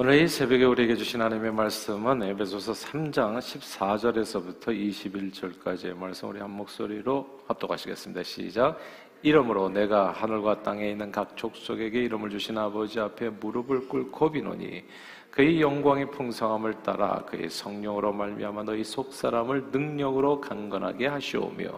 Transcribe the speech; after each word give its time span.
오늘 0.00 0.22
이 0.22 0.28
새벽에 0.28 0.62
우리에게 0.62 0.94
주신 0.94 1.20
하나님의 1.20 1.52
말씀은 1.52 2.22
에베소서 2.22 2.70
3장 2.70 3.36
14절에서부터 3.38 4.66
21절까지의 4.66 5.96
말씀 5.96 6.28
우리 6.28 6.38
한 6.38 6.50
목소리로 6.50 7.40
합독하시겠습니다. 7.48 8.22
시작. 8.22 8.78
이름으로 9.22 9.68
내가 9.70 10.12
하늘과 10.12 10.62
땅에 10.62 10.88
있는 10.88 11.10
각 11.10 11.36
족속에게 11.36 11.98
이름을 12.04 12.30
주신 12.30 12.56
아버지 12.56 13.00
앞에 13.00 13.30
무릎을 13.30 13.88
꿇고 13.88 14.30
비노니 14.30 14.84
그의 15.32 15.60
영광의 15.60 16.12
풍성함을 16.12 16.74
따라 16.84 17.24
그의 17.26 17.50
성령으로 17.50 18.12
말미암아 18.12 18.62
너희 18.62 18.84
속 18.84 19.12
사람을 19.12 19.72
능력으로 19.72 20.40
강건하게 20.40 21.08
하시오며 21.08 21.70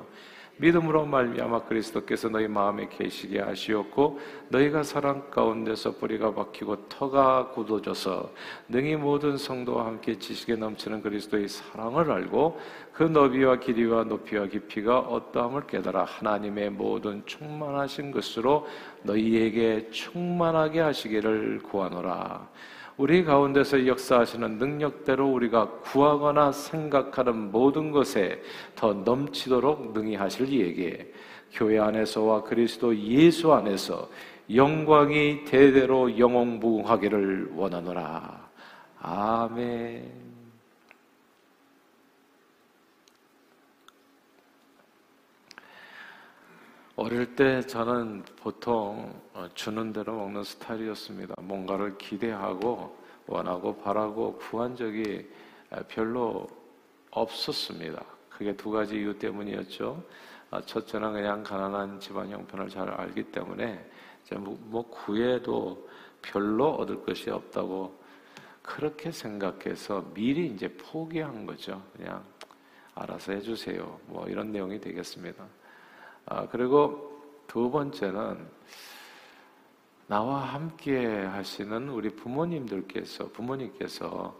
믿음으로 0.60 1.06
말미암아 1.06 1.64
그리스도께서 1.64 2.28
너희 2.28 2.46
마음에 2.46 2.86
계시게 2.88 3.40
하시었고 3.40 4.20
너희가 4.50 4.82
사랑 4.82 5.30
가운데서 5.30 5.92
뿌리가 5.92 6.34
박히고 6.34 6.88
터가 6.88 7.48
굳어져서 7.48 8.30
능히 8.68 8.94
모든 8.96 9.38
성도와 9.38 9.86
함께 9.86 10.18
지식에 10.18 10.56
넘치는 10.56 11.02
그리스도의 11.02 11.48
사랑을 11.48 12.10
알고 12.10 12.60
그 12.92 13.04
너비와 13.04 13.60
길이와 13.60 14.04
높이와 14.04 14.46
깊이가 14.46 14.98
어떠함을 14.98 15.66
깨달아 15.66 16.04
하나님의 16.04 16.70
모든 16.70 17.24
충만하신 17.24 18.10
것으로 18.10 18.66
너희에게 19.04 19.88
충만하게 19.90 20.80
하시기를 20.80 21.60
구하노라. 21.62 22.48
우리 23.00 23.24
가운데서 23.24 23.86
역사하시는 23.86 24.58
능력대로 24.58 25.26
우리가 25.32 25.70
구하거나 25.84 26.52
생각하는 26.52 27.50
모든 27.50 27.92
것에 27.92 28.42
더 28.74 28.92
넘치도록 28.92 29.94
능히 29.94 30.16
하실 30.16 30.52
이에게 30.52 31.10
교회 31.50 31.78
안에서와 31.78 32.42
그리스도 32.42 32.94
예수 32.94 33.54
안에서 33.54 34.06
영광이 34.54 35.44
대대로 35.46 36.18
영원무궁하기를 36.18 37.52
원하노라. 37.56 38.50
아멘. 39.00 40.29
어릴 47.00 47.34
때 47.34 47.62
저는 47.62 48.24
보통 48.36 49.18
어, 49.32 49.48
주는 49.54 49.90
대로 49.90 50.16
먹는 50.16 50.44
스타일이었습니다. 50.44 51.34
뭔가를 51.40 51.96
기대하고 51.96 52.94
원하고 53.26 53.74
바라고 53.78 54.36
구한 54.36 54.76
적이 54.76 55.26
별로 55.88 56.46
없었습니다. 57.10 58.04
그게 58.28 58.54
두 58.54 58.70
가지 58.70 58.96
이유 58.96 59.18
때문이었죠. 59.18 60.04
아, 60.50 60.60
첫째는 60.60 61.14
그냥 61.14 61.42
가난한 61.42 62.00
집안 62.00 62.28
형편을 62.28 62.68
잘 62.68 62.90
알기 62.90 63.32
때문에 63.32 63.82
뭐, 64.32 64.58
뭐 64.64 64.90
구해도 64.90 65.88
별로 66.20 66.68
얻을 66.72 67.02
것이 67.02 67.30
없다고 67.30 67.98
그렇게 68.60 69.10
생각해서 69.10 70.04
미리 70.12 70.48
이제 70.48 70.68
포기한 70.68 71.46
거죠. 71.46 71.82
그냥 71.96 72.22
알아서 72.94 73.32
해주세요. 73.32 74.00
뭐 74.04 74.28
이런 74.28 74.52
내용이 74.52 74.78
되겠습니다. 74.78 75.59
아, 76.26 76.46
그리고 76.48 77.22
두 77.46 77.70
번째는 77.70 78.38
나와 80.06 80.40
함께 80.40 81.06
하시는 81.06 81.88
우리 81.88 82.10
부모님들께서, 82.10 83.28
부모님께서 83.28 84.36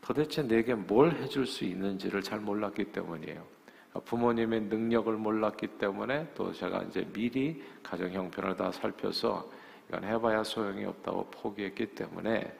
도대체 0.00 0.42
내게 0.42 0.74
뭘 0.74 1.12
해줄 1.12 1.46
수 1.46 1.64
있는지를 1.64 2.22
잘 2.22 2.40
몰랐기 2.40 2.86
때문이에요. 2.86 3.44
부모님의 4.04 4.62
능력을 4.62 5.12
몰랐기 5.12 5.78
때문에 5.78 6.32
또 6.34 6.52
제가 6.52 6.82
이제 6.84 7.06
미리 7.12 7.62
가정 7.82 8.10
형편을 8.10 8.56
다 8.56 8.72
살펴서 8.72 9.48
이건 9.88 10.04
해봐야 10.04 10.42
소용이 10.42 10.84
없다고 10.86 11.26
포기했기 11.30 11.94
때문에 11.94 12.56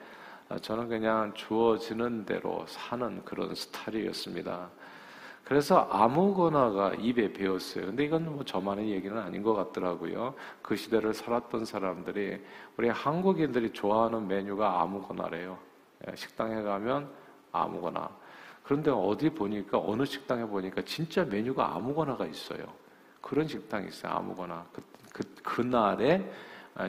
저는 0.61 0.87
그냥 0.87 1.33
주어지는 1.33 2.25
대로 2.25 2.63
사는 2.67 3.23
그런 3.25 3.55
스타일이었습니다. 3.55 4.69
그래서 5.43 5.87
아무거나가 5.91 6.93
입에 6.93 7.33
배었어요. 7.33 7.87
근데 7.87 8.05
이건 8.05 8.33
뭐 8.33 8.45
저만의 8.45 8.89
얘기는 8.91 9.17
아닌 9.17 9.43
것 9.43 9.53
같더라고요. 9.53 10.35
그 10.61 10.75
시대를 10.75 11.13
살았던 11.13 11.65
사람들이 11.65 12.41
우리 12.77 12.89
한국인들이 12.89 13.71
좋아하는 13.71 14.27
메뉴가 14.27 14.81
아무거나래요. 14.81 15.57
예, 16.07 16.15
식당에 16.15 16.61
가면 16.61 17.09
아무거나. 17.51 18.09
그런데 18.63 18.91
어디 18.91 19.29
보니까 19.29 19.77
어느 19.77 20.05
식당에 20.05 20.45
보니까 20.45 20.81
진짜 20.83 21.25
메뉴가 21.25 21.75
아무거나가 21.75 22.25
있어요. 22.25 22.65
그런 23.21 23.45
식당이 23.47 23.89
있어요. 23.89 24.13
아무거나. 24.13 24.65
그, 24.71 24.81
그, 25.11 25.23
그날에 25.43 26.31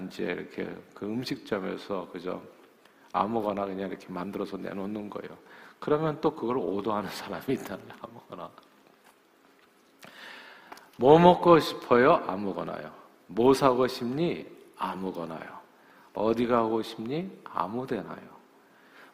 이제 0.06 0.25
이렇게 0.25 0.72
그 0.94 1.06
음식점에서 1.06 2.09
그죠. 2.12 2.41
아무거나 3.12 3.66
그냥 3.66 3.91
이렇게 3.91 4.06
만들어서 4.09 4.56
내놓는 4.56 5.10
거예요. 5.10 5.37
그러면 5.84 6.18
또 6.22 6.34
그걸 6.34 6.56
오도하는 6.56 7.10
사람이 7.10 7.44
있다. 7.48 7.76
아무거나. 8.00 8.48
뭐 10.96 11.18
먹고 11.18 11.60
싶어요? 11.60 12.24
아무거나요. 12.26 12.90
뭐 13.26 13.52
사고 13.52 13.86
싶니? 13.86 14.46
아무거나요. 14.78 15.60
어디 16.14 16.46
가고 16.46 16.80
싶니? 16.80 17.30
아무데나요. 17.44 18.34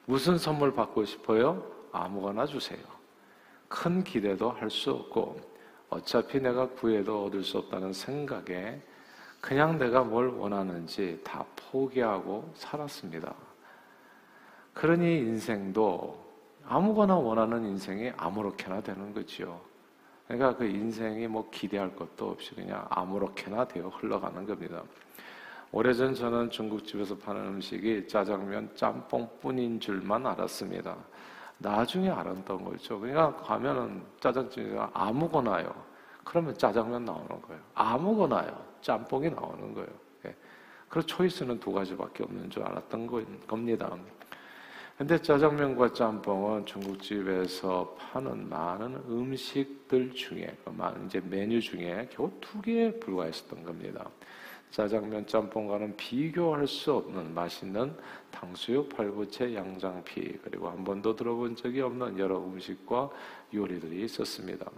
무슨 0.07 0.39
선물 0.39 0.73
받고 0.73 1.05
싶어요? 1.07 1.67
아무거나 1.91 2.47
주세요. 2.47 2.79
큰 3.69 4.05
기대도 4.05 4.53
할 4.53 4.71
수 4.71 4.93
없고 4.93 5.41
어차피 5.89 6.39
내가 6.41 6.69
구해도 6.69 7.25
얻을 7.25 7.43
수 7.43 7.59
없다는 7.59 7.93
생각에 7.93 8.81
그냥 9.41 9.77
내가 9.77 10.05
뭘 10.05 10.29
원하는지 10.29 11.21
다 11.25 11.45
포기하고 11.57 12.49
살았습니다. 12.55 13.35
그러니 14.73 15.19
인생도 15.19 16.30
아무거나 16.71 17.17
원하는 17.17 17.65
인생이 17.65 18.13
아무렇게나 18.17 18.81
되는 18.81 19.13
거죠. 19.13 19.61
그러니까 20.29 20.57
그 20.57 20.65
인생이 20.65 21.27
뭐 21.27 21.51
기대할 21.51 21.97
것도 21.97 22.31
없이 22.31 22.55
그냥 22.55 22.87
아무렇게나 22.91 23.67
되어 23.67 23.89
흘러가는 23.89 24.47
겁니다. 24.47 24.81
오래전 25.73 26.15
저는 26.15 26.49
중국집에서 26.51 27.19
파는 27.19 27.45
음식이 27.45 28.07
짜장면 28.07 28.71
짬뽕뿐인 28.77 29.81
줄만 29.81 30.25
알았습니다. 30.25 30.97
나중에 31.59 32.09
알았던 32.09 32.65
거죠. 32.65 33.01
그러니까 33.01 33.35
가면은 33.43 34.05
짜장집이가 34.21 34.93
아무거나요. 34.95 35.75
그러면 36.23 36.57
짜장면 36.57 37.05
나오는 37.05 37.27
거예요. 37.43 37.61
아무거나요. 37.75 38.65
짬뽕이 38.81 39.31
나오는 39.31 39.75
거예요. 39.75 39.89
예. 40.27 40.37
그래서 40.89 41.05
초이스는 41.09 41.59
두 41.59 41.73
가지밖에 41.73 42.23
없는 42.23 42.49
줄 42.49 42.63
알았던 42.63 43.09
겁니다. 43.49 43.91
근데 45.01 45.17
짜장면과 45.17 45.95
짬뽕은 45.95 46.67
중국집에서 46.67 47.97
파는 47.99 48.51
많은 48.51 48.97
음식들 49.09 50.13
중에, 50.13 50.55
그 50.63 50.73
이제 51.07 51.23
메뉴 51.25 51.59
중에 51.59 52.07
겨우 52.13 52.31
두 52.39 52.61
개에 52.61 52.93
불과했었던 53.01 53.65
겁니다. 53.65 54.11
짜장면, 54.71 55.27
짬뽕과는 55.27 55.97
비교할 55.97 56.67
수 56.67 56.93
없는 56.93 57.33
맛있는 57.33 57.97
탕수육, 58.31 58.91
팔부채, 58.95 59.55
양장피, 59.55 60.41
그리고 60.45 60.69
한 60.69 60.85
번도 60.85 61.17
들어본 61.17 61.57
적이 61.57 61.81
없는 61.81 62.19
여러 62.19 62.37
음식과 62.37 63.09
요리들이 63.55 64.05
있었습니다. 64.05 64.71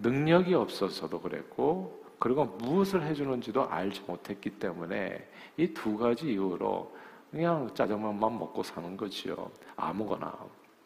능력이 0.00 0.52
없어서도 0.52 1.20
그랬고, 1.20 2.02
그리고 2.18 2.44
무엇을 2.44 3.04
해주는지도 3.04 3.68
알지 3.68 4.02
못했기 4.08 4.50
때문에 4.58 5.28
이 5.58 5.72
두 5.72 5.96
가지 5.96 6.32
이유로 6.32 7.03
그냥 7.34 7.68
짜장면만 7.74 8.38
먹고 8.38 8.62
사는 8.62 8.96
거지요. 8.96 9.50
아무거나. 9.74 10.32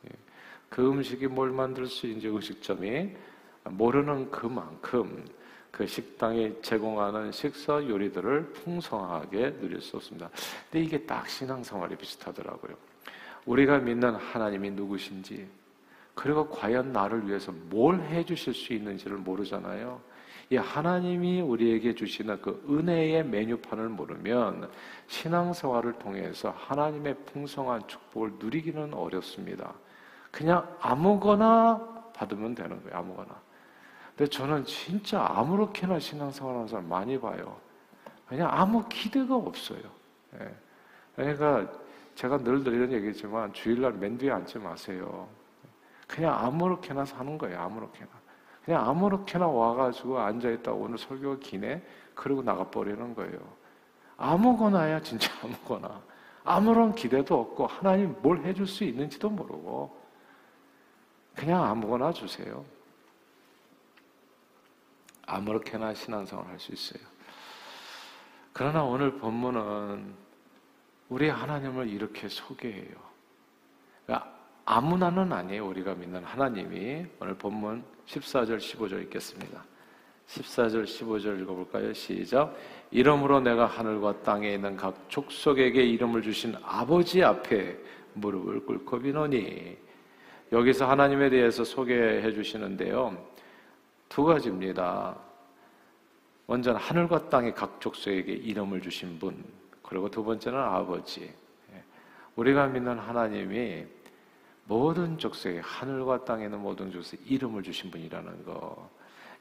예. 0.07 0.09
그 0.71 0.89
음식이 0.91 1.27
뭘 1.27 1.51
만들 1.51 1.87
수 1.87 2.07
있는지 2.07 2.31
음식점이 2.31 3.11
모르는 3.65 4.31
그만큼 4.31 5.27
그 5.71 5.87
식당에 5.87 6.59
제공하는 6.63 7.33
식사 7.33 7.75
요리들을 7.75 8.55
풍성하게 8.55 9.59
누릴 9.61 9.83
수 9.83 9.99
없습니다. 9.99 10.31
근데 10.71 10.87
이게 10.87 11.05
딱 11.05 11.29
신앙생활이 11.29 11.97
비슷하더라고요. 11.97 12.75
우리가 13.45 13.77
믿는 13.81 14.15
하나님이 14.15 14.71
누구신지, 14.71 15.47
그리고 16.15 16.49
과연 16.49 16.95
나를 16.95 17.29
위해서 17.29 17.53
뭘 17.53 18.01
해주실 18.01 18.55
수 18.55 18.73
있는지를 18.73 19.19
모르잖아요. 19.19 20.01
이 20.51 20.57
하나님이 20.57 21.43
우리에게 21.43 21.95
주시는 21.95 22.41
그 22.41 22.65
은혜의 22.69 23.25
메뉴판을 23.27 23.91
모르면 23.91 24.71
신앙생활을 25.07 25.95
통해서 25.95 26.55
하나님의 26.57 27.17
풍성한 27.27 27.87
축복을 27.87 28.33
누리기는 28.39 28.95
어렵습니다. 28.95 29.75
그냥 30.31 30.67
아무거나 30.81 32.11
받으면 32.15 32.55
되는 32.55 32.83
거예요. 32.83 32.99
아무거나. 32.99 33.29
근데 34.17 34.31
저는 34.31 34.65
진짜 34.65 35.25
아무렇게나 35.29 35.99
신앙생활하는 35.99 36.67
사람 36.67 36.89
많이 36.89 37.21
봐요. 37.21 37.57
그냥 38.27 38.49
아무 38.51 38.85
기대가 38.89 39.37
없어요. 39.37 39.81
예. 40.41 40.55
그러니까 41.15 41.71
제가 42.15 42.39
늘 42.39 42.65
드리는 42.65 42.91
얘기지만 42.93 43.53
주일날 43.53 43.93
맨 43.93 44.19
뒤에 44.19 44.31
앉지 44.31 44.59
마세요. 44.59 45.29
그냥 46.07 46.35
아무렇게나 46.35 47.05
사는 47.05 47.39
거예요. 47.39 47.61
아무렇게나. 47.61 48.09
그냥 48.69 48.87
아무렇게나 48.87 49.47
와가지고 49.49 50.19
앉아있다 50.19 50.73
오늘 50.73 50.99
설교가 50.99 51.39
기네? 51.41 51.83
그러고 52.15 52.43
나가버리는 52.43 53.15
거예요. 53.15 53.39
아무거나야 54.19 55.01
진짜 55.01 55.33
아무거나. 55.43 56.03
아무런 56.45 56.95
기대도 56.95 57.41
없고 57.41 57.67
하나님 57.67 58.15
뭘 58.21 58.45
해줄 58.45 58.67
수 58.67 58.85
있는지도 58.85 59.31
모르고 59.31 59.99
그냥 61.35 61.65
아무거나 61.65 62.13
주세요. 62.13 62.63
아무렇게나 65.25 65.95
신앙생활 65.95 66.47
할 66.49 66.59
수 66.59 66.71
있어요. 66.71 67.09
그러나 68.53 68.85
오늘 68.85 69.17
본문은 69.19 70.15
우리 71.09 71.31
하나님을 71.31 71.89
이렇게 71.89 72.29
소개해요. 72.29 72.97
그러니까 74.05 74.38
아무나는 74.71 75.33
아니에요. 75.33 75.67
우리가 75.67 75.95
믿는 75.95 76.23
하나님이 76.25 77.07
오늘 77.21 77.35
본문 77.39 77.83
14절 78.07 78.59
15절 78.59 79.03
읽겠습니다. 79.05 79.65
14절 80.27 80.85
15절 80.85 81.41
읽어볼까요? 81.41 81.95
시작. 81.95 82.55
이름으로 82.91 83.41
내가 83.41 83.65
하늘과 83.65 84.23
땅에 84.23 84.53
있는 84.53 84.77
각 84.77 85.09
족속에게 85.09 85.83
이름을 85.83 86.21
주신 86.21 86.55
아버지 86.63 87.25
앞에 87.25 87.79
무릎을 88.13 88.67
꿇고 88.67 88.99
비노니 88.99 89.79
여기서 90.53 90.87
하나님에 90.87 91.31
대해서 91.31 91.65
소개해 91.65 92.31
주시는데요. 92.31 93.17
두 94.11 94.25
가지입니다. 94.25 95.17
먼저 96.47 96.75
하늘과 96.75 97.31
땅의 97.31 97.55
각 97.55 97.81
족속에게 97.81 98.35
이름을 98.35 98.83
주신 98.83 99.19
분, 99.19 99.43
그리고 99.81 100.11
두 100.11 100.23
번째는 100.23 100.59
아버지. 100.59 101.23
예. 101.23 101.83
우리가 102.37 102.67
믿는 102.67 102.99
하나님이 102.99 103.87
모든 104.69 105.17
족속에 105.17 105.61
하늘과 105.61 106.27
땅에 106.27 106.45
있는 106.45 106.61
모든 106.61 106.93
족속에 106.93 107.23
이름을 107.27 107.63
주신 107.63 107.91
분이라는 107.91 108.45
거. 108.45 108.91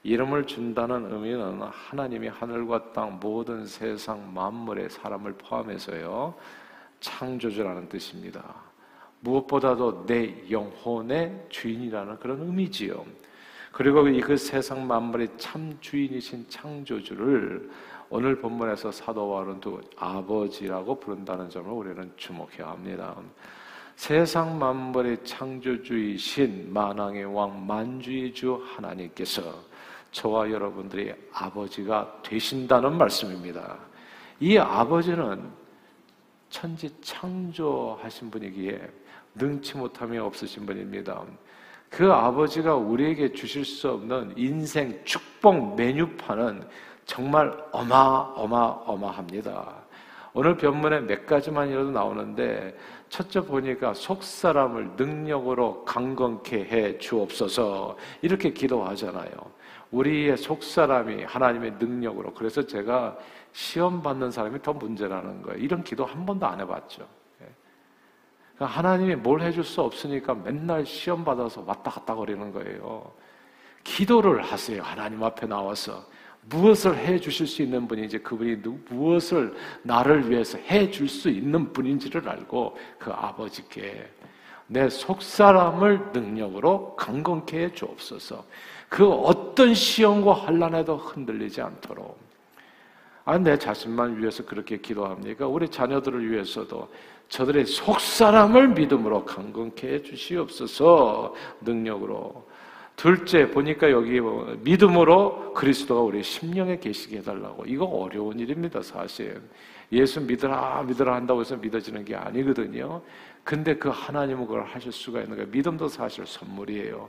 이름을 0.02 0.46
준다는 0.46 1.12
의미는 1.12 1.60
하나님이 1.60 2.28
하늘과 2.28 2.92
땅 2.92 3.18
모든 3.20 3.66
세상 3.66 4.32
만물의 4.32 4.88
사람을 4.88 5.34
포함해서요. 5.34 6.34
창조주라는 7.00 7.88
뜻입니다. 7.90 8.54
무엇보다도 9.20 10.06
내 10.06 10.50
영혼의 10.50 11.46
주인이라는 11.50 12.18
그런 12.20 12.40
의미지요. 12.40 13.04
그리고 13.72 14.04
그 14.04 14.36
세상 14.36 14.86
만물의 14.86 15.28
참 15.36 15.76
주인이신 15.80 16.46
창조주를 16.48 17.70
오늘 18.08 18.40
본문에서 18.40 18.90
사도 18.90 19.28
바울은 19.28 19.60
또 19.60 19.80
아버지라고 19.96 20.98
부른다는 20.98 21.50
점을 21.50 21.70
우리는 21.70 22.10
주목해야 22.16 22.70
합니다. 22.70 23.14
세상 23.98 24.58
만물의 24.60 25.24
창조주이신 25.24 26.72
만왕의 26.72 27.34
왕 27.34 27.66
만주의 27.66 28.32
주 28.32 28.62
하나님께서 28.64 29.42
저와 30.12 30.52
여러분들의 30.52 31.16
아버지가 31.32 32.20
되신다는 32.22 32.96
말씀입니다. 32.96 33.76
이 34.38 34.56
아버지는 34.56 35.50
천지 36.48 36.88
창조하신 37.00 38.30
분이기에 38.30 38.88
능치 39.34 39.76
못함이 39.76 40.16
없으신 40.16 40.64
분입니다. 40.64 41.24
그 41.90 42.12
아버지가 42.12 42.76
우리에게 42.76 43.32
주실 43.32 43.64
수 43.64 43.90
없는 43.90 44.32
인생 44.36 45.04
축복 45.04 45.74
메뉴판은 45.74 46.68
정말 47.04 47.52
어마어마어마합니다. 47.72 49.87
오늘 50.34 50.56
변문에 50.56 51.00
몇 51.00 51.26
가지만이라도 51.26 51.90
나오는데 51.90 52.76
첫째 53.08 53.40
보니까 53.40 53.94
속 53.94 54.22
사람을 54.22 54.92
능력으로 54.96 55.84
강건케 55.84 56.64
해 56.64 56.98
주옵소서 56.98 57.96
이렇게 58.22 58.52
기도하잖아요. 58.52 59.30
우리의 59.90 60.36
속 60.36 60.62
사람이 60.62 61.24
하나님의 61.24 61.76
능력으로 61.78 62.34
그래서 62.34 62.66
제가 62.66 63.16
시험 63.52 64.02
받는 64.02 64.30
사람이 64.30 64.60
더 64.62 64.72
문제라는 64.72 65.42
거예요. 65.42 65.58
이런 65.58 65.82
기도 65.82 66.04
한 66.04 66.26
번도 66.26 66.46
안 66.46 66.60
해봤죠. 66.60 67.06
그러니까 68.58 68.76
하나님이 68.76 69.14
뭘 69.14 69.40
해줄 69.40 69.62
수 69.64 69.80
없으니까 69.80 70.34
맨날 70.34 70.84
시험 70.84 71.24
받아서 71.24 71.62
왔다 71.64 71.90
갔다 71.90 72.14
거리는 72.14 72.52
거예요. 72.52 73.12
기도를 73.84 74.42
하세요. 74.42 74.82
하나님 74.82 75.22
앞에 75.22 75.46
나와서. 75.46 76.04
무엇을 76.42 76.96
해 76.96 77.18
주실 77.20 77.46
수 77.46 77.62
있는 77.62 77.86
분인지 77.86 78.18
그분이 78.18 78.56
무엇을 78.88 79.54
나를 79.82 80.30
위해서 80.30 80.56
해 80.58 80.90
줄 80.90 81.08
수 81.08 81.28
있는 81.28 81.72
분인지를 81.72 82.26
알고 82.28 82.76
그 82.98 83.10
아버지께 83.10 84.08
내 84.66 84.88
속사람을 84.88 86.12
능력으로 86.12 86.94
강건케 86.96 87.58
해 87.64 87.72
주옵소서. 87.72 88.44
그 88.88 89.06
어떤 89.08 89.74
시험과 89.74 90.32
환란에도 90.32 90.96
흔들리지 90.96 91.60
않도록. 91.60 92.18
아, 93.24 93.36
내 93.36 93.58
자신만 93.58 94.18
위해서 94.18 94.44
그렇게 94.44 94.78
기도합니까? 94.78 95.46
우리 95.46 95.68
자녀들을 95.68 96.30
위해서도 96.30 96.88
저들의 97.28 97.66
속사람을 97.66 98.68
믿음으로 98.68 99.26
강건케 99.26 99.86
해 99.86 100.02
주시옵소서 100.02 101.34
능력으로. 101.60 102.46
둘째 102.98 103.48
보니까 103.48 103.92
여기 103.92 104.20
뭐 104.20 104.58
믿음으로 104.64 105.54
그리스도가 105.54 106.00
우리 106.00 106.20
심령에 106.20 106.80
계시게 106.80 107.18
해달라고. 107.18 107.64
이거 107.66 107.84
어려운 107.84 108.40
일입니다 108.40 108.82
사실. 108.82 109.40
예수 109.92 110.20
믿으라 110.20 110.82
믿으라 110.82 111.14
한다고 111.14 111.40
해서 111.40 111.56
믿어지는 111.56 112.04
게 112.04 112.16
아니거든요. 112.16 113.00
근데 113.44 113.76
그 113.76 113.88
하나님은 113.88 114.46
그걸 114.48 114.64
하실 114.64 114.90
수가 114.90 115.20
있는 115.20 115.36
거예요. 115.36 115.48
믿음도 115.48 115.86
사실 115.86 116.26
선물이에요. 116.26 117.08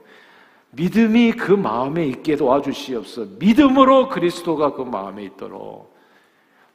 믿음이 0.74 1.32
그 1.32 1.54
마음에 1.54 2.06
있게 2.06 2.36
도와주시옵소서 2.36 3.38
믿음으로 3.40 4.10
그리스도가 4.10 4.74
그 4.74 4.84
마음에 4.84 5.24
있도록 5.24 5.98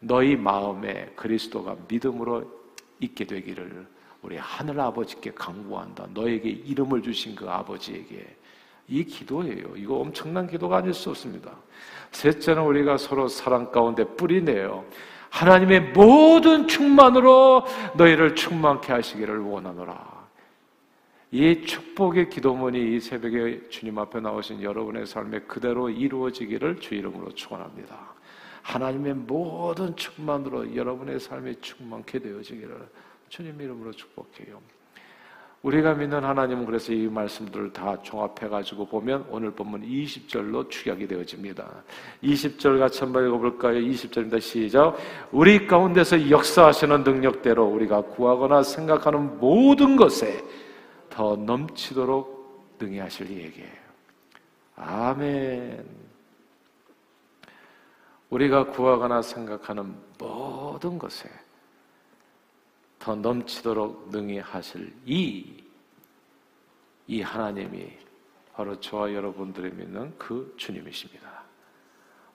너희 0.00 0.34
마음에 0.34 1.12
그리스도가 1.14 1.76
믿음으로 1.86 2.50
있게 2.98 3.26
되기를 3.26 3.86
우리 4.22 4.38
하늘 4.38 4.80
아버지께 4.80 5.34
강구한다. 5.34 6.08
너에게 6.14 6.48
이름을 6.48 7.02
주신 7.02 7.36
그 7.36 7.48
아버지에게 7.48 8.26
이 8.88 9.04
기도예요. 9.04 9.76
이거 9.76 9.96
엄청난 9.96 10.46
기도가 10.46 10.78
아닐 10.78 10.92
수 10.92 11.10
없습니다. 11.10 11.52
셋째는 12.12 12.62
우리가 12.62 12.96
서로 12.96 13.28
사랑 13.28 13.70
가운데 13.70 14.04
뿌리내요. 14.04 14.84
하나님의 15.30 15.92
모든 15.92 16.68
충만으로 16.68 17.64
너희를 17.96 18.36
충만케 18.36 18.92
하시기를 18.92 19.40
원하노라. 19.40 20.14
이 21.32 21.62
축복의 21.62 22.30
기도문이 22.30 22.94
이 22.94 23.00
새벽에 23.00 23.68
주님 23.68 23.98
앞에 23.98 24.20
나오신 24.20 24.62
여러분의 24.62 25.06
삶에 25.06 25.40
그대로 25.40 25.90
이루어지기를 25.90 26.78
주 26.78 26.94
이름으로 26.94 27.34
축원합니다. 27.34 28.14
하나님의 28.62 29.14
모든 29.14 29.96
충만으로 29.96 30.76
여러분의 30.76 31.18
삶이 31.18 31.56
충만케 31.60 32.20
되어지기를 32.20 32.88
주님 33.28 33.60
이름으로 33.60 33.90
축복해요. 33.90 34.60
우리가 35.64 35.94
믿는 35.94 36.22
하나님은 36.22 36.66
그래서 36.66 36.92
이 36.92 37.08
말씀들을 37.08 37.72
다 37.72 37.96
종합해가지고 38.02 38.84
보면 38.84 39.24
오늘 39.30 39.50
본문 39.50 39.80
20절로 39.80 40.68
축약이 40.68 41.08
되어집니다. 41.08 41.82
20절 42.22 42.78
같이 42.78 43.00
한번 43.00 43.26
읽어볼까요? 43.26 43.80
20절입니다. 43.80 44.42
시작. 44.42 44.94
우리 45.32 45.66
가운데서 45.66 46.28
역사하시는 46.28 47.02
능력대로 47.02 47.64
우리가 47.64 48.02
구하거나 48.02 48.62
생각하는 48.62 49.38
모든 49.38 49.96
것에 49.96 50.44
더 51.08 51.34
넘치도록 51.34 52.76
능히 52.78 52.98
하실 52.98 53.30
이에게. 53.30 53.66
아멘. 54.76 55.82
우리가 58.28 58.66
구하거나 58.66 59.22
생각하는 59.22 59.94
모든 60.18 60.98
것에 60.98 61.30
더 63.04 63.14
넘치도록 63.14 64.08
능히 64.08 64.38
하실 64.38 64.90
이, 65.04 65.62
이 67.06 67.20
하나님이 67.20 67.92
바로 68.54 68.80
저와 68.80 69.12
여러분들이 69.12 69.72
믿는 69.72 70.16
그 70.16 70.54
주님이십니다. 70.56 71.42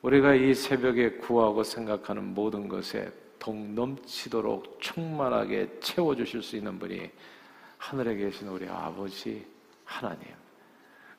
우리가 0.04 0.36
이 0.36 0.54
새벽에 0.54 1.14
구하고 1.14 1.64
생각하는 1.64 2.36
모든 2.36 2.68
것에 2.68 3.12
더 3.40 3.52
넘치도록 3.52 4.80
충만하게 4.80 5.80
채워주실 5.80 6.44
수 6.44 6.56
있는 6.58 6.78
분이 6.78 7.10
하늘에 7.80 8.16
계신 8.16 8.48
우리 8.48 8.70
아버지 8.70 9.44
하나님. 9.84 10.22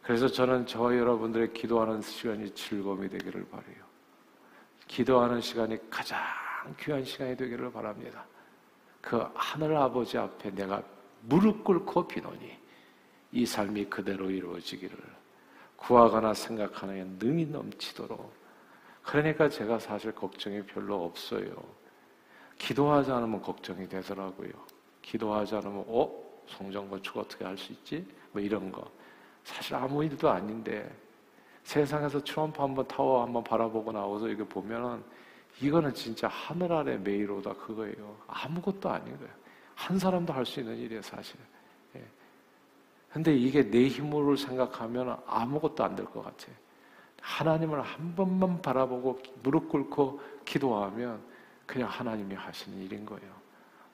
그래서 0.00 0.28
저는 0.28 0.64
저와 0.64 0.96
여러분들의 0.96 1.52
기도하는 1.54 2.00
시간이 2.00 2.54
즐거움이 2.54 3.08
되기를 3.08 3.48
바래요. 3.50 3.82
기도하는 4.86 5.40
시간이 5.40 5.76
가장 5.90 6.20
귀한 6.78 7.04
시간이 7.04 7.36
되기를 7.36 7.72
바랍니다. 7.72 8.24
그 9.00 9.24
하늘 9.34 9.76
아버지 9.76 10.18
앞에 10.18 10.50
내가 10.50 10.82
무릎 11.22 11.64
꿇고 11.64 12.08
비노니 12.08 12.58
이 13.32 13.46
삶이 13.46 13.86
그대로 13.86 14.30
이루어지기를 14.30 14.96
구하거나 15.76 16.34
생각하는 16.34 17.16
능이 17.18 17.46
넘치도록 17.46 18.32
그러니까 19.02 19.48
제가 19.48 19.78
사실 19.78 20.12
걱정이 20.14 20.62
별로 20.64 21.04
없어요. 21.04 21.50
기도하지 22.58 23.10
않으면 23.10 23.40
걱정이 23.40 23.88
되더라고요. 23.88 24.50
기도하지 25.02 25.56
않으면 25.56 25.84
어? 25.88 26.10
성전 26.46 26.90
건축 26.90 27.16
어떻게 27.16 27.44
할 27.44 27.56
수 27.56 27.72
있지? 27.72 28.06
뭐 28.32 28.42
이런 28.42 28.70
거. 28.70 28.88
사실 29.44 29.74
아무 29.74 30.04
일도 30.04 30.28
아닌데 30.28 30.94
세상에서 31.62 32.22
트럼프 32.22 32.60
한번 32.60 32.86
타워 32.86 33.22
한번 33.22 33.42
바라보고 33.42 33.92
나와서 33.92 34.28
이게 34.28 34.44
보면은 34.44 35.02
이거는 35.60 35.94
진짜 35.94 36.28
하늘 36.28 36.72
아래 36.72 36.96
메이로다 36.96 37.54
그거예요. 37.54 38.16
아무것도 38.26 38.88
아닌 38.90 39.16
거예요. 39.18 39.32
한 39.74 39.98
사람도 39.98 40.32
할 40.32 40.44
수 40.46 40.60
있는 40.60 40.76
일이에요, 40.76 41.02
사실. 41.02 41.38
예. 41.96 42.04
근데 43.12 43.34
이게 43.36 43.62
내 43.70 43.88
힘으로 43.88 44.36
생각하면 44.36 45.18
아무것도 45.26 45.84
안 45.84 45.96
될 45.96 46.06
것 46.06 46.22
같아. 46.22 46.46
하나님을 47.20 47.82
한 47.82 48.14
번만 48.14 48.62
바라보고 48.62 49.20
무릎 49.42 49.68
꿇고 49.68 50.20
기도하면 50.44 51.20
그냥 51.66 51.88
하나님이 51.88 52.34
하시는 52.34 52.78
일인 52.78 53.04
거예요. 53.04 53.30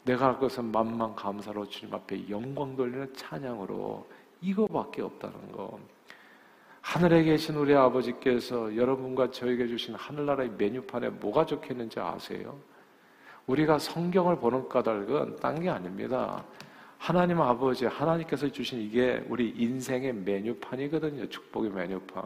내가 0.05 0.27
할 0.27 0.39
것은 0.39 0.71
만만 0.71 1.15
감사로 1.17 1.69
주님 1.69 1.93
앞에 1.95 2.29
영광 2.29 2.77
돌리는 2.77 3.13
찬양으로 3.15 4.09
이거밖에 4.41 5.03
없다는 5.03 5.51
거. 5.53 5.79
하늘에 6.87 7.25
계신 7.25 7.57
우리 7.57 7.75
아버지께서 7.75 8.77
여러분과 8.77 9.33
저에게 9.33 9.67
주신 9.67 9.97
하늘나라의 9.97 10.53
메뉴판에 10.57 11.09
뭐가 11.09 11.45
적혀있는지 11.45 11.99
아세요? 11.99 12.57
우리가 13.49 13.81
성경을 13.81 14.37
보는 14.37 14.69
까닭은 14.69 15.37
딴 15.41 15.61
게 15.61 15.69
아닙니다. 15.69 16.45
하나님 16.97 17.41
아버지, 17.41 17.87
하나님께서 17.87 18.49
주신 18.53 18.81
이게 18.81 19.21
우리 19.29 19.53
인생의 19.57 20.15
메뉴판이거든요. 20.15 21.29
축복의 21.29 21.73
메뉴판. 21.73 22.23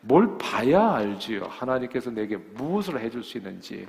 뭘 0.00 0.36
봐야 0.36 0.94
알지요. 0.94 1.44
하나님께서 1.44 2.10
내게 2.10 2.36
무엇을 2.36 3.00
해줄 3.00 3.22
수 3.22 3.38
있는지. 3.38 3.86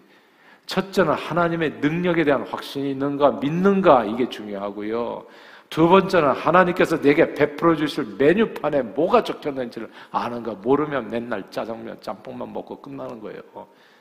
첫째는 0.67 1.13
하나님의 1.13 1.79
능력에 1.81 2.23
대한 2.23 2.43
확신이 2.43 2.91
있는가, 2.91 3.31
믿는가, 3.39 4.05
이게 4.05 4.29
중요하고요. 4.29 5.25
두 5.69 5.87
번째는 5.87 6.31
하나님께서 6.31 6.99
내게 7.01 7.33
베풀어 7.33 7.75
주실 7.75 8.15
메뉴판에 8.17 8.81
뭐가 8.81 9.23
적혀있는지를 9.23 9.91
아는가, 10.11 10.53
모르면 10.53 11.09
맨날 11.09 11.49
짜장면, 11.51 11.99
짬뽕만 12.01 12.53
먹고 12.53 12.81
끝나는 12.81 13.19
거예요. 13.19 13.41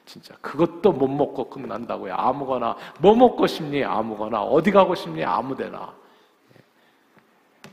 진짜. 0.05 0.35
그것도 0.41 0.93
못 0.93 1.09
먹고 1.09 1.51
끝난다고요. 1.51 2.15
아무거나. 2.15 2.77
뭐 3.01 3.15
먹고 3.17 3.47
싶니? 3.49 3.83
아무거나. 3.83 4.41
어디 4.43 4.71
가고 4.71 4.95
싶니? 4.95 5.25
아무 5.25 5.57
데나. 5.57 5.93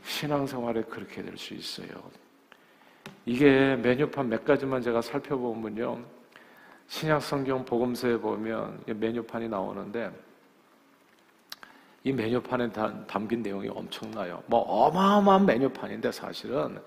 신앙생활에 0.04 0.82
그렇게 0.82 1.22
될 1.22 1.38
수 1.38 1.54
있어요. 1.54 1.88
이게 3.24 3.76
메뉴판 3.76 4.28
몇 4.28 4.44
가지만 4.44 4.82
제가 4.82 5.00
살펴보면요. 5.00 5.98
신약 6.88 7.22
성경 7.22 7.64
복음서에 7.64 8.18
보면 8.18 8.82
메뉴판이 8.86 9.48
나오는데 9.48 10.10
이 12.04 12.12
메뉴판에 12.12 12.70
담긴 13.06 13.42
내용이 13.42 13.68
엄청나요. 13.68 14.42
뭐 14.46 14.60
어마어마한 14.60 15.46
메뉴판인데 15.46 16.12
사실은 16.12 16.78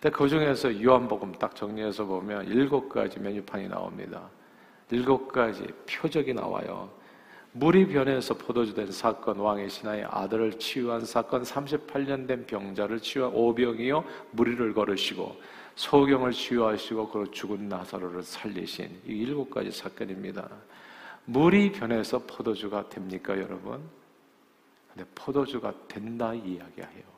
근데 0.00 0.16
그 0.16 0.28
중에서 0.28 0.82
요한복음 0.82 1.32
딱 1.32 1.54
정리해서 1.54 2.04
보면 2.04 2.46
일곱 2.46 2.88
가지 2.88 3.20
메뉴판이 3.20 3.68
나옵니다. 3.68 4.28
일곱 4.90 5.30
가지 5.30 5.62
표적이 5.88 6.34
나와요. 6.34 6.90
물이 7.52 7.88
변해서 7.88 8.34
포도주 8.34 8.74
된 8.74 8.90
사건, 8.90 9.38
왕의 9.38 9.68
신하의 9.70 10.06
아들을 10.08 10.58
치유한 10.58 11.04
사건, 11.04 11.42
38년 11.42 12.26
된 12.26 12.46
병자를 12.46 13.00
치유한 13.00 13.32
오병이요, 13.34 14.04
무리를 14.30 14.72
걸으시고, 14.72 15.36
소경을 15.74 16.30
치유하시고, 16.30 17.08
그리고 17.08 17.30
죽은 17.32 17.68
나사로를 17.68 18.22
살리신 18.22 19.02
이 19.06 19.12
일곱 19.12 19.50
가지 19.50 19.72
사건입니다. 19.72 20.48
물이 21.24 21.72
변해서 21.72 22.20
포도주가 22.20 22.88
됩니까, 22.88 23.36
여러분? 23.36 23.80
근데 24.92 25.08
포도주가 25.14 25.72
된다 25.88 26.34
이야기해요. 26.34 27.10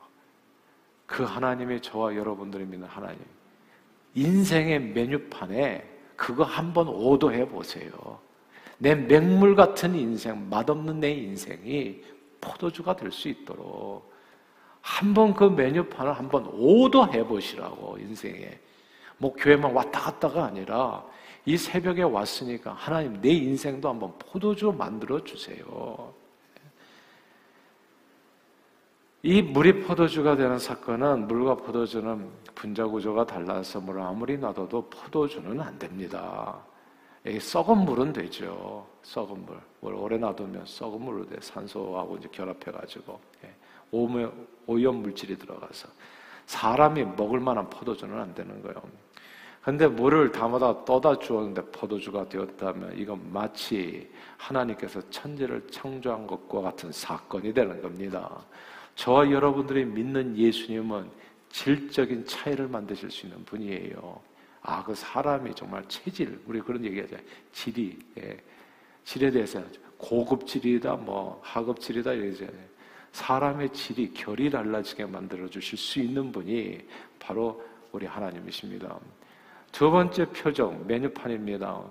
그 1.05 1.23
하나님이 1.23 1.81
저와 1.81 2.15
여러분들이 2.15 2.65
믿는 2.65 2.87
하나님. 2.87 3.19
인생의 4.15 4.79
메뉴판에 4.79 5.89
그거 6.15 6.43
한번 6.43 6.87
오도해 6.87 7.47
보세요. 7.47 7.91
내 8.77 8.95
맹물 8.95 9.55
같은 9.55 9.95
인생, 9.95 10.49
맛없는 10.49 10.99
내 10.99 11.11
인생이 11.11 12.01
포도주가 12.41 12.95
될 12.95 13.11
수 13.11 13.29
있도록 13.29 14.11
한번 14.81 15.33
그 15.33 15.45
메뉴판을 15.45 16.13
한번 16.13 16.45
오도해 16.47 17.25
보시라고 17.25 17.97
인생에. 17.99 18.59
뭐 19.17 19.33
교회만 19.33 19.73
왔다 19.73 20.01
갔다가 20.01 20.45
아니라 20.45 21.05
이 21.45 21.55
새벽에 21.57 22.03
왔으니까 22.03 22.73
하나님 22.73 23.21
내 23.21 23.29
인생도 23.29 23.87
한번 23.87 24.13
포도주 24.19 24.73
만들어 24.77 25.23
주세요. 25.23 26.13
이 29.25 29.41
물이 29.41 29.85
포도주가 29.85 30.35
되는 30.35 30.59
사건은 30.59 31.29
물과 31.29 31.55
포도주는 31.55 32.29
분자 32.53 32.87
구조가 32.87 33.25
달라서 33.25 33.79
물을 33.79 34.01
아무리 34.01 34.37
놔둬도 34.37 34.89
포도주는 34.89 35.61
안 35.61 35.79
됩니다. 35.79 36.59
썩은 37.39 37.85
물은 37.85 38.11
되죠. 38.11 38.85
썩은 39.01 39.45
물. 39.45 39.57
물 39.79 39.93
오래 39.95 40.17
놔두면 40.17 40.65
썩은 40.65 41.01
물로 41.01 41.25
돼. 41.25 41.37
산소하고 41.39 42.17
이제 42.17 42.27
결합해가지고. 42.33 43.17
예. 43.45 43.55
오염 44.67 45.01
물질이 45.01 45.37
들어가서. 45.37 45.87
사람이 46.45 47.05
먹을 47.15 47.39
만한 47.39 47.69
포도주는 47.69 48.19
안 48.19 48.35
되는 48.35 48.61
거예요. 48.61 48.75
근데 49.61 49.87
물을 49.87 50.33
담아다 50.33 50.83
떠다 50.83 51.17
주었는데 51.19 51.61
포도주가 51.71 52.27
되었다면 52.27 52.97
이건 52.97 53.31
마치 53.31 54.11
하나님께서 54.35 54.99
천지를 55.09 55.65
창조한 55.71 56.27
것과 56.27 56.59
같은 56.59 56.91
사건이 56.91 57.53
되는 57.53 57.81
겁니다. 57.81 58.29
저와 58.95 59.31
여러분들이 59.31 59.85
믿는 59.85 60.37
예수님은 60.37 61.09
질적인 61.49 62.25
차이를 62.25 62.67
만드실 62.67 63.11
수 63.11 63.25
있는 63.25 63.43
분이에요. 63.45 64.21
아, 64.61 64.83
그 64.83 64.95
사람이 64.95 65.53
정말 65.55 65.83
체질, 65.87 66.39
우리 66.45 66.61
그런 66.61 66.83
얘기 66.85 66.99
하잖아요. 67.01 67.25
질이, 67.51 67.99
예. 68.17 68.37
질에 69.03 69.29
대해서 69.29 69.61
고급 69.97 70.47
질이다, 70.47 70.95
뭐, 70.95 71.39
하급 71.43 71.79
질이다, 71.79 72.13
이러잖아요. 72.13 72.73
사람의 73.11 73.71
질이 73.73 74.13
결이 74.13 74.49
달라지게 74.49 75.05
만들어 75.05 75.47
주실 75.47 75.77
수 75.77 75.99
있는 75.99 76.31
분이 76.31 76.79
바로 77.19 77.63
우리 77.91 78.05
하나님이십니다. 78.05 78.99
두 79.71 79.91
번째 79.91 80.25
표정, 80.29 80.85
메뉴판입니다. 80.87 81.83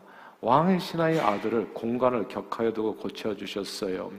왕의 0.43 0.81
신하의 0.81 1.21
아들을 1.21 1.69
공간을 1.73 2.27
격하여 2.27 2.73
두고 2.73 2.97
고쳐 2.97 3.33
주셨어요. 3.35 4.11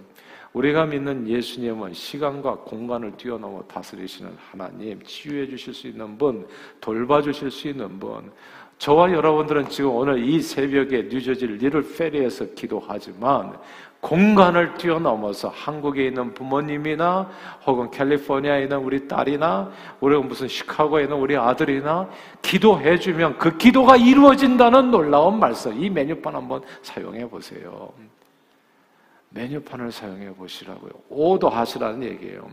우리가 0.54 0.86
믿는 0.86 1.28
예수님은 1.28 1.94
시간과 1.94 2.60
공간을 2.60 3.18
뛰어넘어 3.18 3.62
다스리시는 3.64 4.32
하나님, 4.50 5.04
치유해 5.04 5.46
주실 5.48 5.74
수 5.74 5.88
있는 5.88 6.18
분, 6.18 6.48
돌봐 6.80 7.22
주실 7.22 7.52
수 7.52 7.68
있는 7.68 8.00
분. 8.00 8.32
저와 8.78 9.12
여러분들은 9.12 9.68
지금 9.68 9.90
오늘 9.92 10.24
이 10.24 10.42
새벽에 10.42 11.04
뉴저지 11.04 11.46
리를 11.46 11.84
페리에서 11.94 12.54
기도하지만 12.54 13.60
공간을 14.04 14.74
뛰어넘어서 14.74 15.48
한국에 15.48 16.08
있는 16.08 16.34
부모님이나 16.34 17.30
혹은 17.66 17.90
캘리포니아에 17.90 18.64
있는 18.64 18.80
우리 18.80 19.08
딸이나 19.08 19.72
우리가 20.02 20.22
무슨 20.22 20.50
시카고에 20.50 21.04
있는 21.04 21.16
우리 21.16 21.38
아들이나 21.38 22.10
기도해 22.42 23.00
주면 23.00 23.38
그 23.38 23.58
기도가 23.58 23.96
이루어진다는 23.96 24.92
놀라운 24.92 25.40
말씀. 25.40 25.82
이 25.82 25.90
메뉴판 25.90 26.36
한번 26.36 26.62
사용해 26.82 27.30
보세요. 27.30 27.94
메뉴판을 29.30 29.90
사용해 29.90 30.34
보시라고요. 30.34 30.92
오도 31.08 31.48
하시라는 31.48 32.04
얘기예요. 32.04 32.46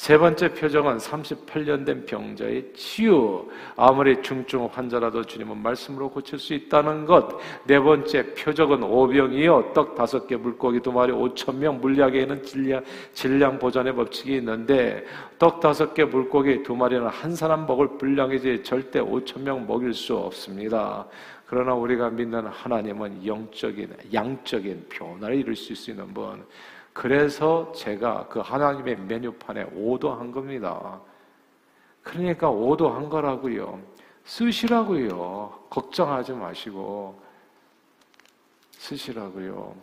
세 0.00 0.16
번째 0.16 0.54
표정은 0.54 0.96
38년 0.96 1.84
된 1.84 2.06
병자의 2.06 2.72
치유. 2.72 3.46
아무리 3.76 4.22
중증 4.22 4.66
환자라도 4.72 5.22
주님은 5.24 5.58
말씀으로 5.58 6.08
고칠 6.08 6.38
수 6.38 6.54
있다는 6.54 7.04
것. 7.04 7.38
네 7.66 7.78
번째 7.78 8.32
표적은 8.32 8.82
오병이요. 8.82 9.72
떡 9.74 9.94
다섯 9.94 10.26
개, 10.26 10.36
물고기 10.36 10.80
두 10.80 10.90
마리, 10.90 11.12
오천 11.12 11.58
명. 11.58 11.82
물약에는 11.82 12.42
질량, 12.42 12.82
질량 13.12 13.58
보존의 13.58 13.94
법칙이 13.94 14.36
있는데, 14.36 15.04
떡 15.38 15.60
다섯 15.60 15.92
개, 15.92 16.02
물고기 16.02 16.62
두 16.62 16.74
마리는 16.74 17.06
한 17.06 17.36
사람 17.36 17.66
먹을 17.66 17.98
분량이지 17.98 18.62
절대 18.62 19.00
오천 19.00 19.44
명 19.44 19.66
먹일 19.66 19.92
수 19.92 20.16
없습니다. 20.16 21.06
그러나 21.44 21.74
우리가 21.74 22.08
믿는 22.08 22.46
하나님은 22.46 23.26
영적인, 23.26 23.94
양적인 24.14 24.86
변화를 24.88 25.36
이룰 25.36 25.54
수 25.54 25.90
있는 25.90 26.14
분. 26.14 26.42
그래서 27.00 27.72
제가 27.72 28.28
그 28.28 28.40
하나님의 28.40 28.94
메뉴판에 28.94 29.70
오도한 29.74 30.32
겁니다. 30.32 31.00
그러니까 32.02 32.50
오도한 32.50 33.08
거라고요. 33.08 33.80
쓰시라고요. 34.24 35.60
걱정하지 35.70 36.32
마시고 36.32 37.18
쓰시라고요. 38.72 39.74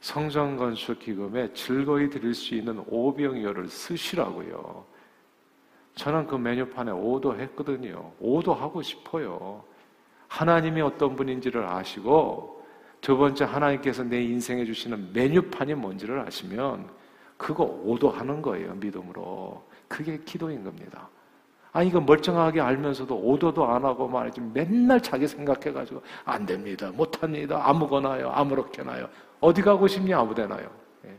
성전 0.00 0.56
건축 0.56 0.98
기금에 0.98 1.52
즐거이 1.54 2.10
드릴 2.10 2.34
수 2.34 2.56
있는 2.56 2.82
오병이어를 2.88 3.68
쓰시라고요. 3.68 4.84
저는 5.94 6.26
그 6.26 6.34
메뉴판에 6.34 6.90
오도했거든요. 6.90 8.14
오도하고 8.18 8.82
싶어요. 8.82 9.62
하나님이 10.26 10.80
어떤 10.80 11.14
분인지를 11.14 11.64
아시고 11.64 12.57
두 13.00 13.16
번째 13.16 13.44
하나님께서 13.44 14.02
내 14.02 14.22
인생에 14.22 14.64
주시는 14.64 15.12
메뉴판이 15.12 15.74
뭔지를 15.74 16.20
아시면 16.20 16.88
그거 17.36 17.64
오도하는 17.64 18.42
거예요 18.42 18.74
믿음으로 18.74 19.62
그게 19.86 20.18
기도인 20.24 20.64
겁니다. 20.64 21.08
아 21.72 21.82
이거 21.82 22.00
멀쩡하게 22.00 22.60
알면서도 22.60 23.14
오도도 23.14 23.66
안 23.66 23.84
하고 23.84 24.08
말이지 24.08 24.40
맨날 24.40 25.00
자기 25.00 25.28
생각해가지고 25.28 26.02
안 26.24 26.46
됩니다 26.46 26.90
못합니다 26.90 27.60
아무거나요 27.68 28.30
아무렇게나요 28.30 29.06
어디 29.38 29.60
가고 29.60 29.86
싶니 29.86 30.14
아무데나요 30.14 30.70
예. 31.04 31.14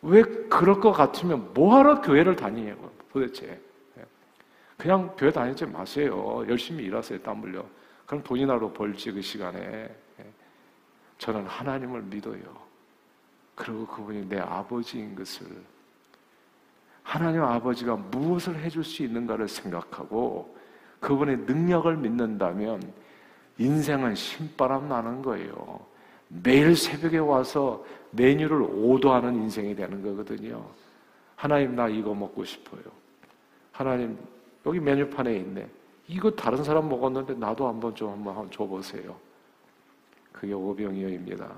왜 0.00 0.22
그럴 0.22 0.80
것 0.80 0.90
같으면 0.92 1.52
뭐하러 1.52 2.00
교회를 2.00 2.34
다니냐고 2.34 2.90
도대체. 3.16 3.60
그냥 4.76 5.14
교회 5.16 5.30
다니지 5.30 5.64
마세요. 5.64 6.44
열심히 6.48 6.84
일하세요. 6.84 7.22
땀 7.22 7.42
흘려. 7.42 7.64
그럼 8.04 8.22
돈이나로 8.22 8.72
벌지 8.74 9.10
그 9.10 9.22
시간에. 9.22 9.88
저는 11.18 11.46
하나님을 11.46 12.02
믿어요. 12.02 12.66
그리고 13.54 13.86
그분이 13.86 14.28
내 14.28 14.38
아버지인 14.38 15.14
것을 15.16 15.46
하나님 17.02 17.42
아버지가 17.42 17.96
무엇을 17.96 18.58
해줄 18.58 18.84
수 18.84 19.02
있는가를 19.02 19.48
생각하고 19.48 20.56
그분의 21.00 21.38
능력을 21.38 21.96
믿는다면 21.96 22.82
인생은 23.58 24.14
신바람 24.14 24.88
나는 24.88 25.22
거예요. 25.22 25.80
매일 26.28 26.76
새벽에 26.76 27.18
와서 27.18 27.84
메뉴를 28.10 28.60
오도하는 28.60 29.36
인생이 29.36 29.74
되는 29.74 30.02
거거든요. 30.02 30.66
하나님 31.36 31.76
나 31.76 31.88
이거 31.88 32.14
먹고 32.14 32.44
싶어요. 32.44 32.82
하나님 33.72 34.18
여기 34.66 34.80
메뉴판에 34.80 35.36
있네. 35.36 35.68
이거 36.08 36.30
다른 36.30 36.64
사람 36.64 36.88
먹었는데 36.88 37.34
나도 37.34 37.68
한번 37.68 37.94
좀 37.94 38.10
한번 38.10 38.50
줘보세요. 38.50 39.16
그게 40.38 40.52
오병이어입니다. 40.52 41.50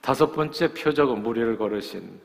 다섯 0.00 0.32
번째 0.32 0.72
표적은 0.72 1.22
무리를 1.22 1.56
걸으신 1.56 2.20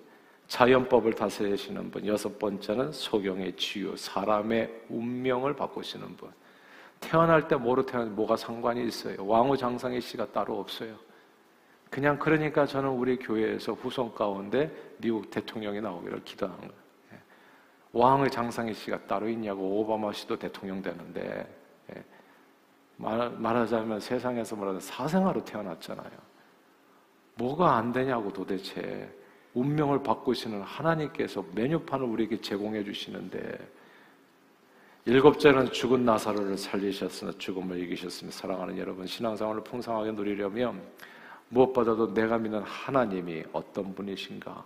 자연법을 0.47 1.13
다스리시는 1.13 1.89
분. 1.89 2.05
여섯 2.05 2.37
번째는 2.37 2.91
소경의 2.91 3.55
치유, 3.55 3.95
사람의 3.97 4.83
운명을 4.89 5.55
바꾸시는 5.55 6.15
분. 6.17 6.29
태어날 6.99 7.47
때 7.47 7.55
뭐로 7.55 7.85
태어나 7.85 8.05
뭐가 8.11 8.35
상관이 8.35 8.85
있어요? 8.87 9.25
왕후 9.25 9.57
장상의 9.57 10.01
씨가 10.01 10.31
따로 10.31 10.59
없어요. 10.59 10.95
그냥 11.89 12.19
그러니까 12.19 12.65
저는 12.65 12.89
우리 12.89 13.17
교회에서 13.17 13.73
후손 13.73 14.13
가운데 14.13 14.71
미국 14.97 15.29
대통령이 15.29 15.81
나오기를 15.81 16.23
기도하는 16.23 16.59
거예요. 16.59 16.73
예. 17.13 17.17
왕의 17.93 18.31
장상의 18.31 18.73
씨가 18.73 19.07
따로 19.07 19.29
있냐고 19.29 19.79
오바마 19.79 20.13
씨도 20.13 20.37
대통령 20.37 20.81
되는데 20.81 21.47
예. 21.95 22.03
말, 22.97 23.29
말하자면 23.29 23.99
세상에서 23.99 24.55
말하는 24.55 24.79
사생아로 24.79 25.43
태어났잖아요. 25.43 26.11
뭐가 27.35 27.75
안 27.75 27.91
되냐고 27.91 28.31
도대체 28.31 29.13
운명을 29.53 30.03
바꾸시는 30.03 30.61
하나님께서 30.61 31.43
메뉴판을 31.53 32.05
우리에게 32.05 32.41
제공해 32.41 32.83
주시는데 32.83 33.57
일곱째는 35.05 35.71
죽은 35.71 36.03
나사로를 36.03 36.57
살리셨으나 36.57 37.33
죽음을 37.37 37.79
이기셨으며 37.79 38.31
사랑하는 38.31 38.77
여러분 38.77 39.05
신앙생활을 39.05 39.63
풍성하게 39.63 40.11
누리려면 40.13 40.81
무엇보다도 41.49 42.13
내가 42.13 42.37
믿는 42.37 42.63
하나님이 42.63 43.43
어떤 43.53 43.93
분이신가 43.93 44.65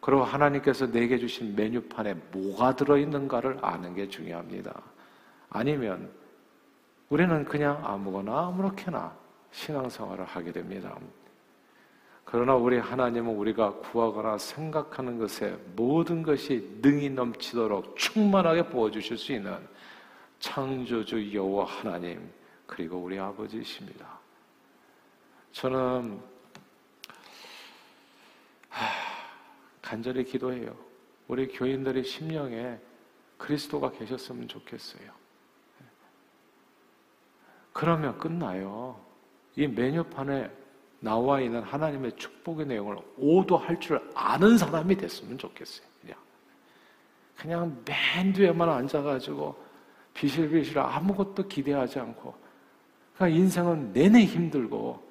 그리고 0.00 0.22
하나님께서 0.24 0.90
내게 0.90 1.18
주신 1.18 1.54
메뉴판에 1.54 2.14
뭐가 2.32 2.74
들어있는가를 2.74 3.58
아는 3.60 3.94
게 3.94 4.08
중요합니다. 4.08 4.80
아니면 5.50 6.10
우리는 7.08 7.44
그냥 7.44 7.80
아무거나 7.84 8.48
아무렇게나 8.48 9.16
신앙생활을 9.52 10.24
하게 10.24 10.52
됩니다. 10.52 10.96
그러나 12.24 12.56
우리 12.56 12.78
하나님은 12.78 13.36
우리가 13.36 13.74
구하거나 13.74 14.36
생각하는 14.38 15.16
것에 15.16 15.56
모든 15.76 16.24
것이 16.24 16.78
능이 16.82 17.10
넘치도록 17.10 17.96
충만하게 17.96 18.68
부어주실 18.68 19.16
수 19.16 19.32
있는 19.32 19.56
창조주 20.40 21.32
여호와 21.32 21.66
하나님 21.66 22.28
그리고 22.66 22.98
우리 22.98 23.16
아버지이십니다. 23.18 24.18
저는 25.52 26.20
하, 28.68 28.86
간절히 29.80 30.24
기도해요. 30.24 30.76
우리 31.28 31.46
교인들의 31.46 32.02
심령에 32.02 32.78
그리스도가 33.38 33.92
계셨으면 33.92 34.48
좋겠어요. 34.48 35.25
그러면 37.76 38.16
끝나요. 38.16 38.98
이 39.54 39.66
메뉴판에 39.66 40.50
나와 40.98 41.42
있는 41.42 41.62
하나님의 41.62 42.16
축복의 42.16 42.64
내용을 42.64 42.96
오도할 43.18 43.78
줄 43.80 44.00
아는 44.14 44.56
사람이 44.56 44.96
됐으면 44.96 45.36
좋겠어요. 45.36 45.86
그냥. 46.00 46.16
그냥 47.36 47.82
맨 47.84 48.32
뒤에만 48.32 48.66
앉아가지고 48.66 49.62
비실비실 50.14 50.78
아무것도 50.78 51.48
기대하지 51.48 52.00
않고 52.00 52.34
그러니까 53.14 53.38
인생은 53.38 53.92
내내 53.92 54.24
힘들고 54.24 55.06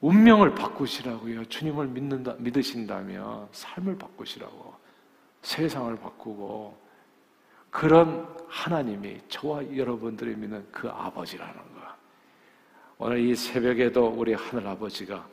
운명을 0.00 0.54
바꾸시라고요. 0.54 1.44
주님을 1.50 1.88
믿는다, 1.88 2.34
믿으신다면 2.38 3.48
삶을 3.52 3.98
바꾸시라고. 3.98 4.72
세상을 5.42 5.94
바꾸고 5.96 6.78
그런 7.68 8.26
하나님이 8.48 9.20
저와 9.28 9.76
여러분들이 9.76 10.34
믿는 10.34 10.66
그 10.72 10.88
아버지라는 10.88 11.54
거. 11.54 11.73
오늘 12.98 13.18
이 13.18 13.34
새벽에도 13.34 14.06
우리 14.06 14.34
하늘 14.34 14.66
아버지가 14.66 15.26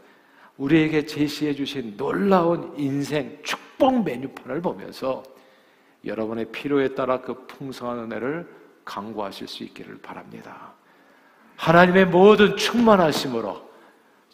우리에게 0.58 1.06
제시해 1.06 1.54
주신 1.54 1.96
놀라운 1.98 2.74
인생 2.78 3.40
축복 3.44 4.04
메뉴판을 4.04 4.62
보면서 4.62 5.24
여러분의 6.06 6.52
필요에 6.52 6.96
따라 6.96 7.22
그 7.22 7.46
풍성한 7.48 8.00
은혜를 8.00 8.48
강구하실 8.84 9.48
수 9.48 9.64
있기를 9.64 10.00
바랍니다. 10.00 10.74
하나님의 11.56 12.08
모든 12.08 12.58
충만하심으로 12.58 13.70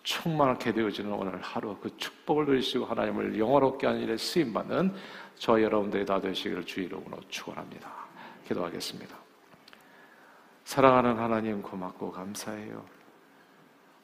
충만하게 0.04 0.72
되어지는 0.72 1.12
오늘 1.12 1.42
하루 1.42 1.76
그 1.82 1.96
축복을 1.98 2.46
누리시고 2.46 2.86
하나님을 2.86 3.38
영화롭게 3.38 3.86
하는 3.86 4.02
일에 4.02 4.16
쓰임받는 4.16 4.94
저 5.36 5.62
여러분들이 5.62 6.06
다 6.06 6.22
되시기를 6.22 6.66
주 6.66 6.80
이름으로 6.80 7.20
축원합니다. 7.28 7.92
기도하겠습니다. 8.48 9.18
사랑하는 10.63 11.18
하나님 11.18 11.62
고맙고 11.62 12.12
감사해요. 12.12 12.96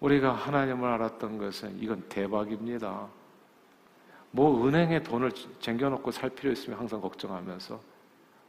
우리가 0.04 0.34
하나님을 0.34 0.88
알았던 0.90 1.38
것은 1.38 1.78
이건 1.80 2.04
대박입니다. 2.10 3.08
뭐 4.32 4.68
은행에 4.68 5.02
돈을 5.02 5.32
쟁겨놓고 5.62 6.12
살 6.12 6.30
필요 6.30 6.52
있으면 6.52 6.78
항상 6.78 7.00
걱정하면서 7.00 7.80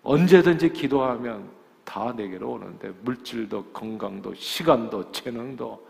언제든지 0.02 0.72
기도하면 0.72 1.48
다 1.84 2.12
내게로 2.12 2.52
오는데 2.52 2.88
물질도 3.02 3.66
건강도 3.66 4.34
시간도 4.34 5.12
재능도 5.12 5.88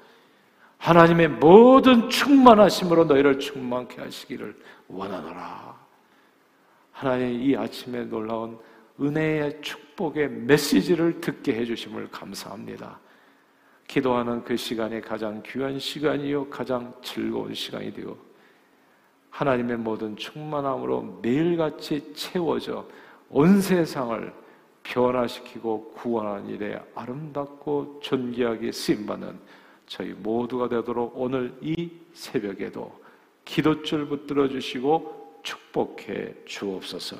하나님의 0.79 1.29
모든 1.29 2.11
충만하심으로 2.11 3.07
너희를 3.07 3.39
충만케 3.39 4.03
하시기를 4.03 4.55
원하노라. 4.89 5.75
하나님 6.93 7.41
이 7.41 7.57
아침에 7.57 8.05
놀라운 8.05 8.59
은혜의 9.01 9.63
축복의 9.63 10.29
메시지를 10.29 11.23
듣게 11.23 11.55
해주심을 11.55 12.11
감사합니다. 12.11 12.99
기도하는 13.87 14.43
그 14.45 14.57
시간이 14.57 15.01
가장 15.01 15.43
귀한 15.45 15.79
시간이요, 15.79 16.49
가장 16.49 16.93
즐거운 17.03 17.55
시간이 17.55 17.93
되어 17.93 18.17
하나님의 19.31 19.79
모든 19.79 20.17
충만함으로 20.17 21.21
매일같이 21.23 22.15
채워져 22.15 22.87
온 23.31 23.61
세상을 23.61 24.33
변화시키고 24.85 25.93
구원하는 25.97 26.49
일에 26.51 26.81
아름답고 26.95 28.01
존귀하게 28.03 28.71
쓰임받는 28.71 29.39
저희 29.87 30.13
모두가 30.13 30.69
되도록 30.69 31.13
오늘 31.17 31.53
이 31.61 31.91
새벽에도 32.13 32.93
기도줄 33.45 34.07
붙들어 34.09 34.49
주시고 34.49 35.41
축복해 35.43 36.35
주옵소서. 36.47 37.17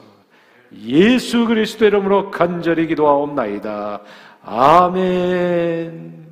예수 0.83 1.47
그리스도 1.47 1.85
이름으로 1.87 2.31
간절히 2.31 2.87
기도하옵나이다. 2.87 4.01
아멘. 4.43 6.24